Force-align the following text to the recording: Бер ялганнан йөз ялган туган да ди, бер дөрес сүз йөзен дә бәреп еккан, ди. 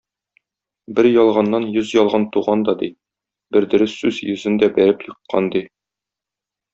Бер 0.99 1.07
ялганнан 1.09 1.67
йөз 1.73 1.91
ялган 1.97 2.25
туган 2.37 2.65
да 2.69 2.75
ди, 2.81 2.89
бер 3.57 3.67
дөрес 3.75 3.93
сүз 4.01 4.23
йөзен 4.29 4.57
дә 4.65 4.71
бәреп 4.79 5.05
еккан, 5.13 5.51
ди. 5.57 5.63